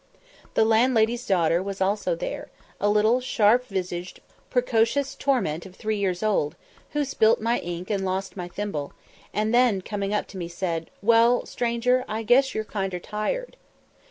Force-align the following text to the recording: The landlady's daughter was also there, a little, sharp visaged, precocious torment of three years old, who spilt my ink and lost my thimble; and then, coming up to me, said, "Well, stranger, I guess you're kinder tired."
The 0.55 0.65
landlady's 0.65 1.27
daughter 1.27 1.61
was 1.61 1.79
also 1.79 2.15
there, 2.15 2.49
a 2.79 2.89
little, 2.89 3.21
sharp 3.21 3.67
visaged, 3.67 4.19
precocious 4.49 5.13
torment 5.13 5.63
of 5.67 5.75
three 5.75 5.97
years 5.99 6.23
old, 6.23 6.55
who 6.93 7.05
spilt 7.05 7.39
my 7.39 7.59
ink 7.59 7.91
and 7.91 8.03
lost 8.03 8.35
my 8.35 8.47
thimble; 8.47 8.93
and 9.31 9.53
then, 9.53 9.83
coming 9.83 10.11
up 10.11 10.25
to 10.29 10.37
me, 10.37 10.47
said, 10.47 10.89
"Well, 11.03 11.45
stranger, 11.45 12.03
I 12.07 12.23
guess 12.23 12.55
you're 12.55 12.63
kinder 12.63 12.97
tired." 12.99 13.57